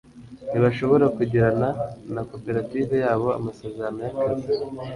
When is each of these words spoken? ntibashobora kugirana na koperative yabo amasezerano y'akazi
ntibashobora 0.49 1.05
kugirana 1.17 1.67
na 2.13 2.21
koperative 2.29 2.93
yabo 3.03 3.27
amasezerano 3.39 3.97
y'akazi 4.05 4.49